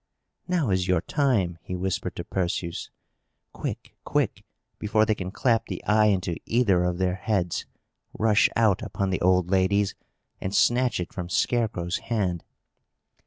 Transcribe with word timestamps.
"Now 0.47 0.71
is 0.71 0.87
your 0.87 1.01
time!" 1.01 1.59
he 1.61 1.75
whispered 1.75 2.15
to 2.15 2.23
Perseus. 2.23 2.89
"Quick, 3.53 3.93
quick! 4.03 4.43
before 4.79 5.05
they 5.05 5.13
can 5.13 5.29
clap 5.29 5.67
the 5.67 5.83
eye 5.85 6.07
into 6.07 6.37
either 6.47 6.83
of 6.85 6.97
their 6.97 7.13
heads. 7.13 7.67
Rush 8.17 8.49
out 8.55 8.81
upon 8.81 9.11
the 9.11 9.21
old 9.21 9.51
ladies, 9.51 9.93
and 10.39 10.55
snatch 10.55 10.99
it 10.99 11.13
from 11.13 11.29
Scarecrow's 11.29 11.99
hand!" 11.99 12.43